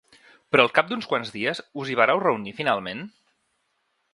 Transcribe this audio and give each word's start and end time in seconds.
Però 0.53 0.63
al 0.67 0.71
cap 0.77 0.87
d’uns 0.93 1.09
quants 1.11 1.33
dies 1.35 1.61
us 1.83 1.91
hi 1.91 1.99
vàreu 2.01 2.23
reunir 2.25 2.55
finalment? 2.61 3.05